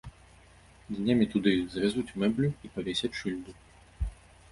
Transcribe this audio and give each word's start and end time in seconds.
Днямі 0.99 1.25
туды 1.33 1.53
завязуць 1.73 2.15
мэблю 2.23 2.49
і 2.69 2.73
павесяць 2.79 3.13
шыльду. 3.21 3.51